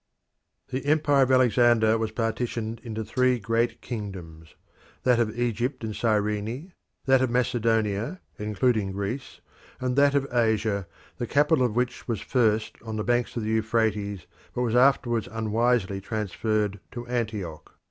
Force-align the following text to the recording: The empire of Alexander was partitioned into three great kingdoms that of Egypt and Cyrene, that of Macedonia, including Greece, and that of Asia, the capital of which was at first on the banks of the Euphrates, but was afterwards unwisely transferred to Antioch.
The 0.69 0.83
empire 0.87 1.21
of 1.21 1.31
Alexander 1.31 1.95
was 1.95 2.09
partitioned 2.09 2.79
into 2.83 3.05
three 3.05 3.37
great 3.37 3.81
kingdoms 3.83 4.55
that 5.03 5.19
of 5.19 5.37
Egypt 5.37 5.83
and 5.83 5.95
Cyrene, 5.95 6.73
that 7.05 7.21
of 7.21 7.29
Macedonia, 7.29 8.19
including 8.39 8.93
Greece, 8.93 9.41
and 9.79 9.95
that 9.97 10.15
of 10.15 10.25
Asia, 10.33 10.87
the 11.19 11.27
capital 11.27 11.63
of 11.63 11.75
which 11.75 12.07
was 12.07 12.19
at 12.21 12.25
first 12.27 12.77
on 12.83 12.95
the 12.95 13.03
banks 13.03 13.37
of 13.37 13.43
the 13.43 13.49
Euphrates, 13.49 14.25
but 14.55 14.63
was 14.63 14.75
afterwards 14.75 15.29
unwisely 15.31 16.01
transferred 16.01 16.79
to 16.93 17.05
Antioch. 17.05 17.71